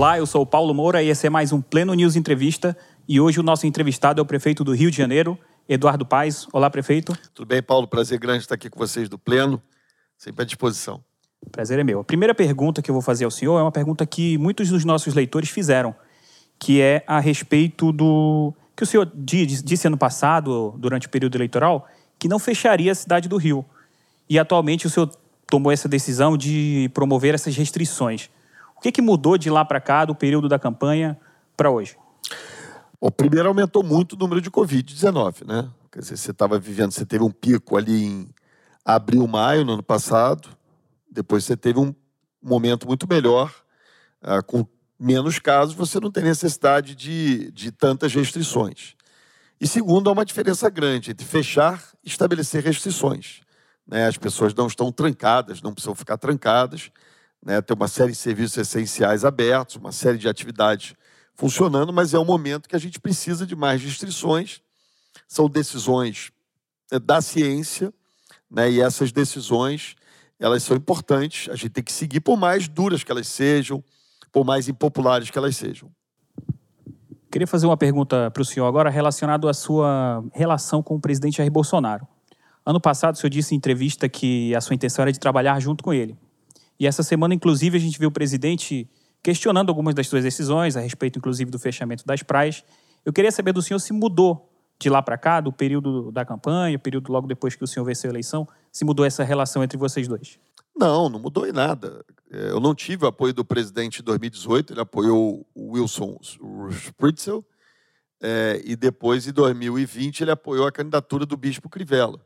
[0.00, 2.74] Olá, eu sou o Paulo Moura e esse é mais um Pleno News Entrevista.
[3.06, 5.38] E hoje o nosso entrevistado é o prefeito do Rio de Janeiro,
[5.68, 6.48] Eduardo Paes.
[6.54, 7.14] Olá, prefeito.
[7.34, 7.86] Tudo bem, Paulo?
[7.86, 9.60] Prazer grande estar aqui com vocês do Pleno,
[10.16, 11.04] sempre à disposição.
[11.52, 12.00] Prazer é meu.
[12.00, 14.86] A primeira pergunta que eu vou fazer ao senhor é uma pergunta que muitos dos
[14.86, 15.94] nossos leitores fizeram,
[16.58, 21.86] que é a respeito do que o senhor disse ano passado, durante o período eleitoral,
[22.18, 23.66] que não fecharia a cidade do Rio.
[24.30, 25.10] E atualmente o senhor
[25.46, 28.30] tomou essa decisão de promover essas restrições.
[28.80, 31.20] O que, que mudou de lá para cá, do período da campanha
[31.54, 31.98] para hoje?
[32.98, 35.68] O primeiro aumentou muito o número de Covid-19, né?
[35.92, 38.28] Quer dizer, você estava vivendo, você teve um pico ali em
[38.82, 40.48] abril, maio, no ano passado,
[41.10, 41.94] depois você teve um
[42.42, 43.54] momento muito melhor,
[44.22, 44.66] uh, com
[44.98, 48.94] menos casos, você não tem necessidade de, de tantas restrições.
[49.60, 53.42] E segundo, há uma diferença grande entre fechar e estabelecer restrições.
[53.86, 54.06] Né?
[54.06, 56.90] As pessoas não estão trancadas, não precisam ficar trancadas.
[57.44, 57.54] Né?
[57.74, 60.94] Uma série de serviços essenciais abertos, uma série de atividades
[61.34, 64.60] funcionando, mas é um momento que a gente precisa de mais restrições.
[65.26, 66.30] São decisões
[66.90, 67.92] é, da ciência,
[68.50, 68.70] né?
[68.70, 69.96] e essas decisões
[70.38, 71.48] elas são importantes.
[71.50, 73.82] A gente tem que seguir, por mais duras que elas sejam,
[74.32, 75.90] por mais impopulares que elas sejam.
[77.30, 81.36] Queria fazer uma pergunta para o senhor agora relacionado à sua relação com o presidente
[81.36, 82.06] Jair Bolsonaro.
[82.66, 85.84] Ano passado, o senhor disse em entrevista que a sua intenção era de trabalhar junto
[85.84, 86.18] com ele.
[86.80, 88.88] E essa semana, inclusive, a gente viu o presidente
[89.22, 92.64] questionando algumas das suas decisões, a respeito, inclusive, do fechamento das praias.
[93.04, 94.50] Eu queria saber do senhor se mudou
[94.80, 98.08] de lá para cá, do período da campanha, período logo depois que o senhor venceu
[98.08, 100.38] a eleição, se mudou essa relação entre vocês dois.
[100.74, 102.02] Não, não mudou em nada.
[102.30, 106.18] É, eu não tive apoio do presidente em 2018, ele apoiou o Wilson
[106.70, 107.44] Spritzel,
[108.22, 112.24] é, e depois, em 2020, ele apoiou a candidatura do Bispo Crivella.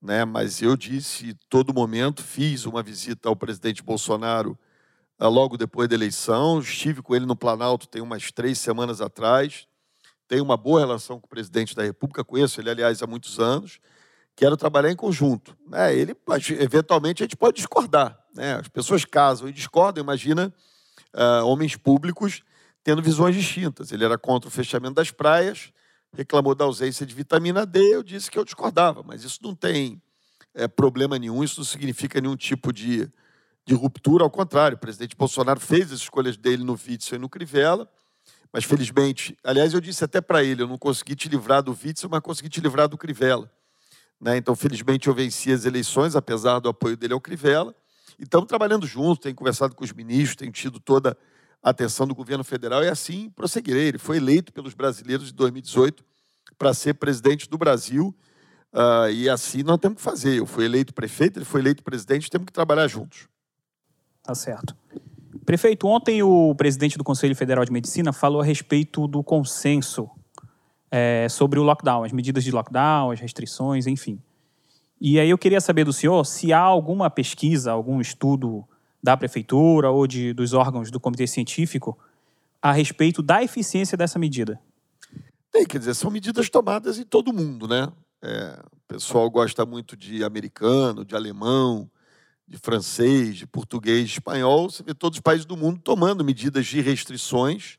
[0.00, 0.24] Né?
[0.24, 4.58] Mas eu disse, todo momento, fiz uma visita ao presidente Bolsonaro
[5.18, 9.68] ah, logo depois da eleição, estive com ele no Planalto tem umas três semanas atrás,
[10.26, 13.80] tenho uma boa relação com o presidente da República, conheço ele, aliás, há muitos anos,
[14.34, 15.54] quero trabalhar em conjunto.
[15.72, 16.16] É, ele,
[16.58, 18.18] eventualmente, a gente pode discordar.
[18.34, 18.54] Né?
[18.54, 20.02] As pessoas casam e discordam.
[20.02, 20.54] Imagina
[21.14, 22.42] uh, homens públicos
[22.82, 23.92] tendo visões distintas.
[23.92, 25.72] Ele era contra o fechamento das praias,
[26.12, 30.02] reclamou da ausência de vitamina D, eu disse que eu discordava, mas isso não tem
[30.54, 33.08] é, problema nenhum, isso não significa nenhum tipo de,
[33.64, 37.28] de ruptura, ao contrário, o presidente Bolsonaro fez as escolhas dele no Witzel e no
[37.28, 37.88] Crivella,
[38.52, 42.10] mas felizmente, aliás, eu disse até para ele, eu não consegui te livrar do Witzel,
[42.10, 43.50] mas consegui te livrar do Crivella.
[44.20, 44.36] Né?
[44.36, 47.74] Então, felizmente, eu venci as eleições, apesar do apoio dele ao Crivella.
[48.18, 51.16] E estamos trabalhando juntos, tenho conversado com os ministros, tenho tido toda
[51.62, 53.88] a atenção do governo federal e assim prosseguirei.
[53.88, 56.04] Ele foi eleito pelos brasileiros em 2018
[56.58, 58.14] para ser presidente do Brasil
[58.72, 60.38] uh, e assim nós temos que fazer.
[60.38, 63.28] Eu fui eleito prefeito, ele foi eleito presidente, temos que trabalhar juntos.
[64.22, 64.76] Tá certo.
[65.44, 70.08] Prefeito, ontem o presidente do Conselho Federal de Medicina falou a respeito do consenso
[70.90, 74.20] é, sobre o lockdown, as medidas de lockdown, as restrições, enfim.
[75.00, 78.64] E aí eu queria saber do senhor se há alguma pesquisa, algum estudo
[79.02, 81.98] da prefeitura ou de, dos órgãos do comitê científico
[82.60, 84.60] a respeito da eficiência dessa medida.
[85.50, 87.90] Tem, quer dizer, são medidas tomadas em todo mundo, né?
[88.22, 91.90] É, o pessoal gosta muito de americano, de alemão,
[92.46, 94.70] de francês, de português, de espanhol.
[94.70, 97.78] Você vê todos os países do mundo tomando medidas de restrições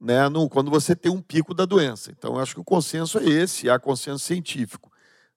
[0.00, 2.10] né, no, quando você tem um pico da doença.
[2.10, 4.90] Então, acho que o consenso é esse, há consenso científico.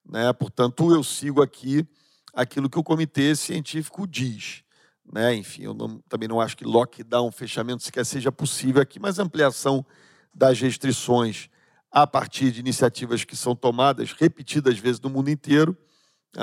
[0.06, 0.31] Né?
[0.34, 1.88] Portanto, eu sigo aqui
[2.34, 4.63] aquilo que o comitê científico diz.
[5.11, 5.35] Né?
[5.35, 9.85] Enfim, eu não, também não acho que lockdown, fechamento sequer seja possível aqui, mas ampliação
[10.33, 11.49] das restrições
[11.91, 15.75] a partir de iniciativas que são tomadas repetidas vezes no mundo inteiro,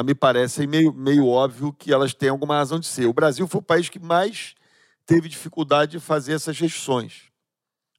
[0.04, 3.06] me parece meio, meio óbvio que elas têm alguma razão de ser.
[3.06, 4.54] O Brasil foi o país que mais
[5.06, 7.30] teve dificuldade de fazer essas restrições.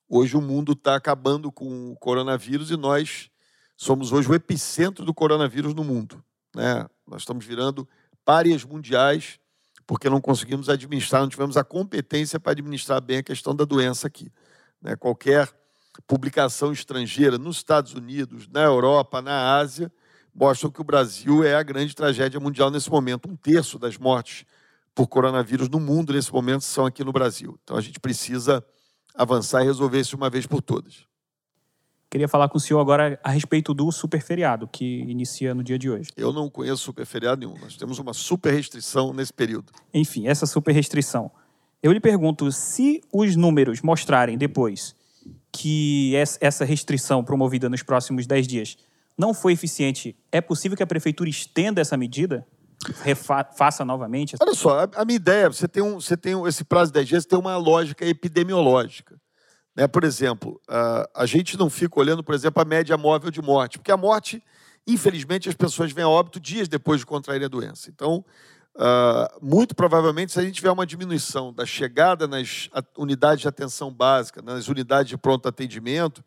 [0.09, 3.29] Hoje o mundo está acabando com o coronavírus e nós
[3.77, 6.21] somos hoje o epicentro do coronavírus no mundo.
[6.53, 6.85] Né?
[7.07, 7.87] Nós estamos virando
[8.25, 9.39] párias mundiais
[9.87, 14.05] porque não conseguimos administrar, não tivemos a competência para administrar bem a questão da doença
[14.05, 14.29] aqui.
[14.81, 14.97] Né?
[14.97, 15.49] Qualquer
[16.05, 19.91] publicação estrangeira nos Estados Unidos, na Europa, na Ásia,
[20.35, 23.29] mostram que o Brasil é a grande tragédia mundial nesse momento.
[23.29, 24.45] Um terço das mortes
[24.93, 27.57] por coronavírus no mundo nesse momento são aqui no Brasil.
[27.63, 28.63] Então a gente precisa
[29.15, 31.05] avançar e resolver isso uma vez por todas.
[32.09, 35.77] Queria falar com o senhor agora a respeito do super feriado que inicia no dia
[35.77, 36.09] de hoje.
[36.15, 37.59] Eu não conheço super feriado nenhum.
[37.59, 39.73] Nós temos uma super restrição nesse período.
[39.93, 41.29] Enfim, essa super restrição.
[41.83, 44.95] Eu lhe pergunto se os números mostrarem depois
[45.51, 48.77] que essa restrição promovida nos próximos 10 dias
[49.17, 52.45] não foi eficiente, é possível que a prefeitura estenda essa medida?
[53.01, 54.35] refaça novamente?
[54.39, 56.99] Olha só, a, a, minha ideia, você tem, um, você tem um, esse prazo de
[56.99, 59.19] 10 dias, tem uma lógica epidemiológica.
[59.77, 59.87] Né?
[59.87, 60.59] Por exemplo,
[61.13, 64.43] a, gente não fica olhando, por exemplo, a média móvel de morte, porque a morte,
[64.87, 67.87] infelizmente, as pessoas vêm a óbito dias depois de contrair a doença.
[67.91, 68.25] Então,
[69.39, 74.41] muito provavelmente, se a gente tiver uma diminuição da chegada nas unidades de atenção básica,
[74.41, 76.23] nas unidades de pronto atendimento,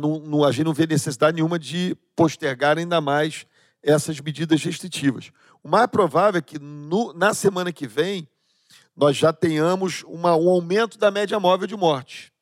[0.00, 3.44] não, a gente não vê necessidade nenhuma de postergar ainda mais
[3.82, 5.32] essas medidas restritivas.
[5.62, 8.26] O mais provável é que no, na semana que vem
[8.96, 12.32] nós já tenhamos uma, um aumento da média móvel de morte.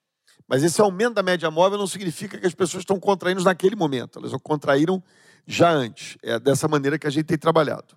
[0.49, 4.19] Mas esse aumento da média móvel não significa que as pessoas estão contraindo naquele momento,
[4.19, 5.03] elas contraíram
[5.47, 6.17] já antes.
[6.23, 7.97] É dessa maneira que a gente tem trabalhado.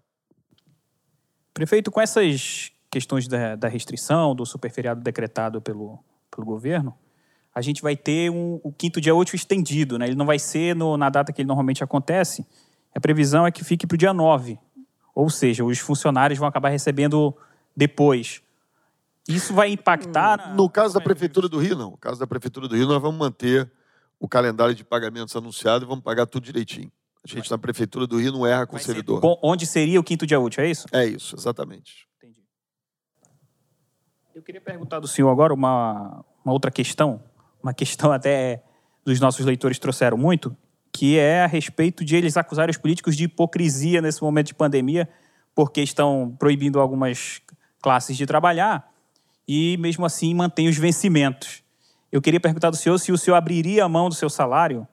[1.54, 6.00] Prefeito, com essas questões da, da restrição, do superferiado decretado pelo,
[6.32, 6.98] pelo governo,
[7.54, 10.08] a gente vai ter um, o quinto dia útil estendido, né?
[10.08, 12.46] Ele não vai ser no, na data que ele normalmente acontece.
[12.96, 14.58] A previsão é que fique para o dia 9.
[15.14, 17.36] Ou seja, os funcionários vão acabar recebendo
[17.76, 18.42] depois.
[19.30, 20.56] Isso vai impactar?
[20.56, 21.92] No caso da Prefeitura do Rio, não.
[21.92, 23.72] No caso da Prefeitura do Rio, nós vamos manter
[24.20, 26.92] o calendário de pagamentos anunciado e vamos pagar tudo direitinho.
[27.24, 29.22] A gente, na Prefeitura do Rio, não erra com o servidor.
[29.22, 30.88] Ser, onde seria o quinto dia útil, é isso?
[30.92, 32.08] É isso, exatamente.
[32.18, 32.42] Entendi.
[34.34, 37.22] Eu queria perguntar do senhor agora uma, uma outra questão,
[37.62, 38.64] uma questão até
[39.06, 40.56] dos nossos leitores trouxeram muito,
[40.92, 45.08] que é a respeito de eles acusarem os políticos de hipocrisia nesse momento de pandemia,
[45.54, 47.42] porque estão proibindo algumas
[47.82, 48.90] classes de trabalhar
[49.52, 51.64] e, mesmo assim, mantém os vencimentos.
[52.12, 54.88] Eu queria perguntar do senhor se o senhor abriria a mão do seu salário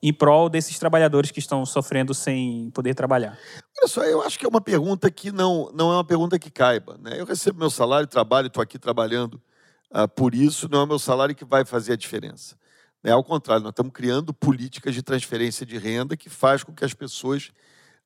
[0.00, 3.36] em prol desses trabalhadores que estão sofrendo sem poder trabalhar?
[3.76, 6.52] Olha só, eu acho que é uma pergunta que não, não é uma pergunta que
[6.52, 6.96] caiba.
[7.02, 7.20] Né?
[7.20, 9.42] Eu recebo meu salário, trabalho, estou aqui trabalhando
[9.90, 12.56] uh, por isso, não é meu salário que vai fazer a diferença.
[13.02, 16.84] É ao contrário, nós estamos criando políticas de transferência de renda que faz com que
[16.84, 17.50] as pessoas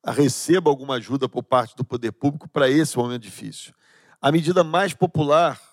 [0.03, 3.71] recebam alguma ajuda por parte do poder público para esse momento difícil.
[4.19, 5.70] A medida mais popular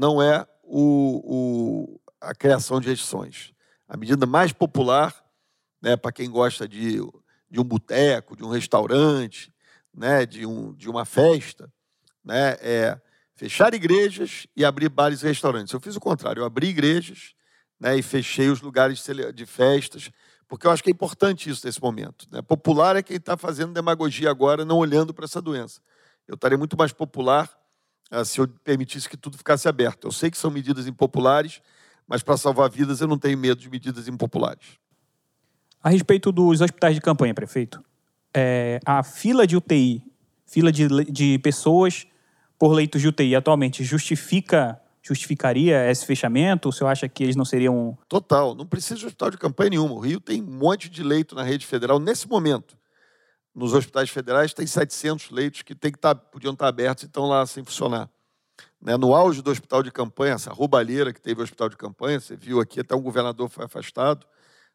[0.00, 1.20] não é o,
[1.92, 3.52] o, a criação de restrições.
[3.86, 5.14] A medida mais popular,
[5.82, 7.00] né, para quem gosta de,
[7.50, 9.52] de um boteco, de um restaurante,
[9.94, 11.70] né, de, um, de uma festa,
[12.24, 12.98] né, é
[13.34, 15.74] fechar igrejas e abrir bares e restaurantes.
[15.74, 17.34] Eu fiz o contrário, eu abri igrejas
[17.78, 19.04] né, e fechei os lugares
[19.34, 20.10] de festas,
[20.48, 22.26] porque eu acho que é importante isso nesse momento.
[22.32, 22.40] Né?
[22.40, 25.82] Popular é quem está fazendo demagogia agora, não olhando para essa doença.
[26.26, 27.59] Eu estaria muito mais popular
[28.24, 30.06] se eu permitisse que tudo ficasse aberto.
[30.06, 31.60] Eu sei que são medidas impopulares,
[32.06, 34.78] mas para salvar vidas eu não tenho medo de medidas impopulares.
[35.82, 37.82] A respeito dos hospitais de campanha, prefeito,
[38.34, 40.02] é, a fila de UTI,
[40.46, 42.06] fila de, de pessoas
[42.58, 46.68] por leitos de UTI atualmente, justifica justificaria esse fechamento?
[46.68, 47.96] O senhor acha que eles não seriam.
[48.08, 49.94] Total, não precisa de hospital de campanha nenhuma.
[49.94, 52.76] O Rio tem um monte de leito na rede federal nesse momento.
[53.54, 57.06] Nos hospitais federais tem 700 leitos que, tem que estar, tá, podiam estar abertos e
[57.06, 58.08] estão lá sem funcionar.
[58.80, 58.96] Né?
[58.96, 62.36] No auge do hospital de campanha, essa roubalheira que teve o hospital de campanha, você
[62.36, 64.26] viu aqui, até um governador foi afastado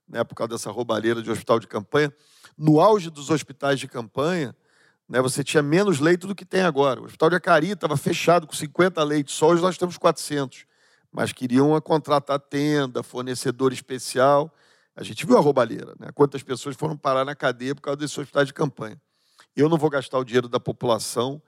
[0.07, 2.13] né, por causa dessa roubalheira de hospital de campanha.
[2.57, 4.56] No auge dos hospitais de campanha,
[5.07, 7.01] né, você tinha menos leito do que tem agora.
[7.01, 10.66] O Hospital de Acari estava fechado com 50 leitos, só hoje nós temos 400.
[11.12, 14.54] Mas queriam contratar tenda, fornecedor especial.
[14.96, 16.10] A gente viu a roubalheira, né?
[16.14, 19.00] quantas pessoas foram parar na cadeia por causa desse hospital de campanha.
[19.56, 21.42] Eu não vou gastar o dinheiro da população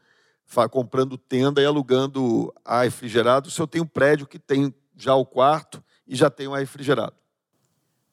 [0.69, 5.25] comprando tenda e alugando ar refrigerado se eu tenho um prédio que tem já o
[5.25, 7.13] quarto e já tem um ar refrigerado.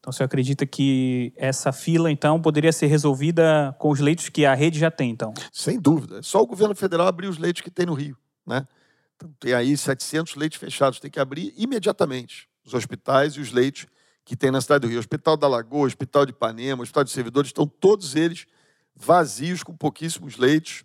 [0.00, 4.52] Então, você acredita que essa fila, então, poderia ser resolvida com os leitos que a
[4.52, 5.32] rede já tem, então?
[5.50, 6.22] Sem dúvida.
[6.22, 8.68] Só o governo federal abrir os leitos que tem no Rio, né?
[9.16, 13.86] Então, tem aí 700 leitos fechados, tem que abrir imediatamente os hospitais e os leitos
[14.24, 14.98] que tem na cidade do Rio.
[14.98, 18.46] Hospital da Lagoa, Hospital de Ipanema, Hospital de Servidores, estão todos eles
[18.94, 20.84] vazios, com pouquíssimos leitos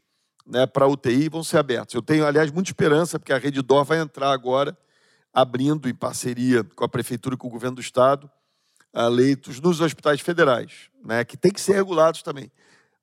[0.50, 1.94] né, para UTI vão ser abertos.
[1.94, 4.76] Eu tenho, aliás, muita esperança, porque a Rede Dor vai entrar agora,
[5.32, 8.30] abrindo em parceria com a Prefeitura e com o Governo do Estado,
[9.12, 12.52] leitos nos hospitais federais, né, que tem que ser regulados também.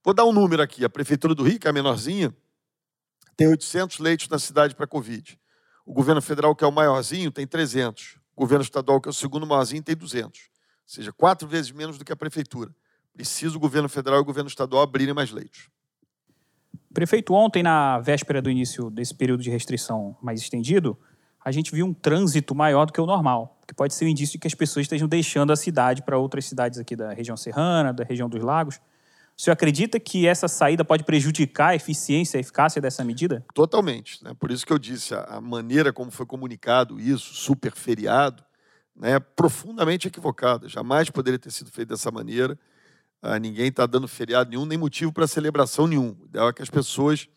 [0.05, 0.85] Vou dar um número aqui.
[0.85, 2.35] A Prefeitura do Rio, que é a menorzinha,
[3.37, 5.39] tem 800 leitos na cidade para Covid.
[5.85, 8.19] O governo federal, que é o maiorzinho, tem 300.
[8.37, 10.27] Governo estadual, que é o segundo maiorzinho, tem 200.
[10.27, 10.35] Ou
[10.85, 12.71] seja, quatro vezes menos do que a prefeitura.
[13.15, 15.71] Precisa o governo federal e o governo estadual abrirem mais leitos.
[16.93, 20.99] Prefeito, ontem, na véspera do início desse período de restrição mais estendido,
[21.45, 24.33] a gente viu um trânsito maior do que o normal, que pode ser um indício
[24.33, 27.93] de que as pessoas estejam deixando a cidade para outras cidades aqui da região serrana,
[27.93, 28.81] da região dos lagos.
[29.39, 33.45] O senhor acredita que essa saída pode prejudicar a eficiência e a eficácia dessa medida?
[33.53, 34.25] Totalmente.
[34.25, 34.33] Né?
[34.39, 38.43] Por isso que eu disse, a maneira como foi comunicado isso, super feriado,
[38.97, 40.69] né, é profundamente equivocada.
[40.69, 42.59] Jamais poderia ter sido feito dessa maneira.
[43.21, 46.17] Ah, ninguém está dando feriado nenhum, nem motivo para celebração nenhum.
[46.19, 47.29] O ideal é que as pessoas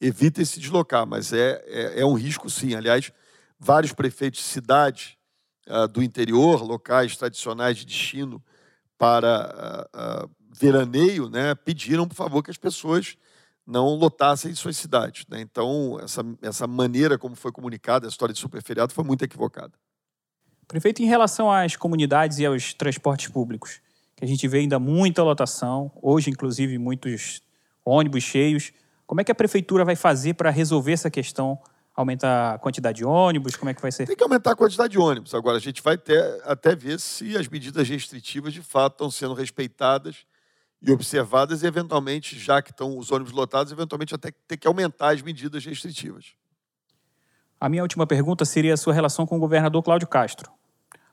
[0.00, 2.74] evitem se deslocar, mas é, é, é um risco sim.
[2.74, 3.12] Aliás,
[3.58, 5.16] vários prefeitos de cidades
[5.68, 8.42] uh, do interior, locais tradicionais de destino
[8.96, 13.16] para uh, uh, veraneio, né, pediram, por favor, que as pessoas
[13.66, 15.26] não lotassem suas cidades.
[15.28, 15.42] Né?
[15.42, 19.72] Então, essa, essa maneira como foi comunicada a história de superferiado foi muito equivocada.
[20.66, 23.80] Prefeito, em relação às comunidades e aos transportes públicos,
[24.16, 27.42] que a gente vê ainda muita lotação, hoje, inclusive, muitos
[27.84, 28.72] ônibus cheios.
[29.06, 31.58] Como é que a prefeitura vai fazer para resolver essa questão?
[31.94, 33.56] Aumentar a quantidade de ônibus?
[33.56, 34.06] Como é que vai ser?
[34.06, 35.34] Tem que aumentar a quantidade de ônibus.
[35.34, 39.34] Agora, a gente vai ter, até ver se as medidas restritivas de fato estão sendo
[39.34, 40.26] respeitadas
[40.80, 45.14] e observadas, e eventualmente, já que estão os ônibus lotados, eventualmente até ter que aumentar
[45.14, 46.34] as medidas restritivas.
[47.60, 50.50] A minha última pergunta seria a sua relação com o governador Cláudio Castro.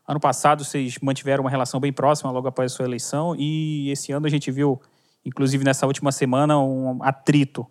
[0.08, 4.12] Ano passado vocês mantiveram uma relação bem próxima logo após a sua eleição e esse
[4.12, 4.80] ano a gente viu,
[5.26, 7.66] inclusive nessa última semana, um atrito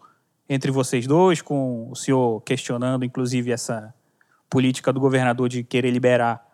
[0.48, 3.94] entre vocês dois, com o senhor questionando, inclusive, essa
[4.50, 6.44] política do governador de querer liberar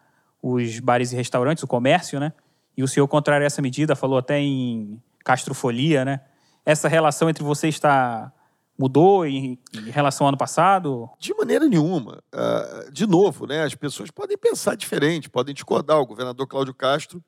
[0.43, 2.33] os bares e restaurantes, o comércio, né?
[2.77, 6.21] E o senhor contrário a essa medida, falou até em castrofolia, né?
[6.65, 8.33] Essa relação entre vocês está
[8.81, 11.11] mudou em, em, relação ao ano passado?
[11.19, 12.23] De maneira nenhuma.
[12.35, 15.99] Uh, de novo, né, as pessoas podem pensar diferente, podem discordar.
[15.99, 17.23] O governador Cláudio Castro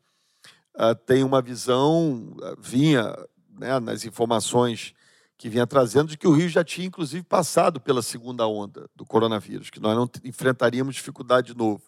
[0.75, 3.15] uh, tem uma visão, uh, vinha
[3.51, 4.95] né, nas informações
[5.37, 9.05] que vinha trazendo, de que o Rio já tinha, inclusive, passado pela segunda onda do
[9.05, 11.83] coronavírus, que nós não enfrentaríamos dificuldade de novo.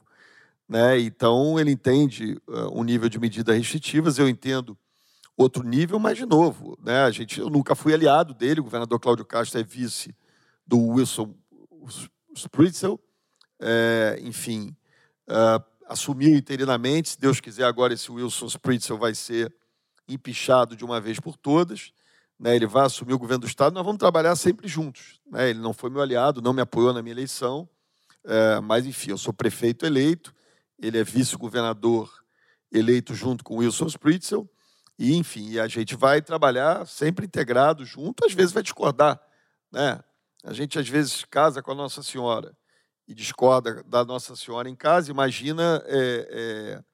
[0.69, 1.01] Né?
[1.01, 2.37] Então, ele entende
[2.73, 4.77] um nível de medidas restritivas, eu entendo
[5.37, 7.03] outro nível, mas de novo, né?
[7.03, 10.14] A gente, eu nunca fui aliado dele, o governador Cláudio Castro é vice
[10.67, 11.35] do Wilson
[12.35, 13.00] Spritzel,
[13.61, 14.76] é, enfim,
[15.29, 19.55] uh, assumiu interinamente, se Deus quiser agora esse Wilson Spritzel vai ser
[20.09, 21.93] empichado de uma vez por todas,
[22.38, 22.55] né?
[22.55, 25.50] Ele vai assumir o governo do estado, nós vamos trabalhar sempre juntos, né?
[25.50, 27.69] Ele não foi meu aliado, não me apoiou na minha eleição,
[28.25, 30.35] é, mas enfim, eu sou prefeito eleito,
[30.79, 32.25] ele é vice-governador
[32.73, 34.49] eleito junto com Wilson Spritzel,
[34.99, 39.21] e, enfim, a gente vai trabalhar sempre integrado junto, às vezes vai discordar.
[39.71, 40.01] Né?
[40.45, 42.57] A gente, às vezes, casa com a Nossa Senhora
[43.07, 46.85] e discorda da Nossa Senhora em casa, imagina, é, é,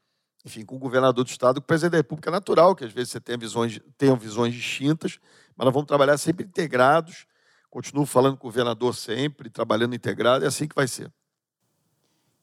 [0.44, 2.30] enfim, com o governador do Estado, com o presidente da República.
[2.30, 5.18] É natural que, às vezes, você tenha visões, tenham visões distintas,
[5.54, 7.26] mas nós vamos trabalhar sempre integrados.
[7.68, 11.12] Continuo falando com o governador sempre, trabalhando integrado, é assim que vai ser.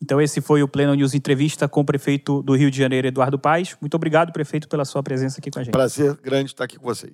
[0.01, 3.39] Então, esse foi o Pleno News Entrevista com o prefeito do Rio de Janeiro, Eduardo
[3.39, 3.75] Paes.
[3.81, 5.73] Muito obrigado, prefeito, pela sua presença aqui com a gente.
[5.73, 7.13] Prazer grande estar aqui com vocês.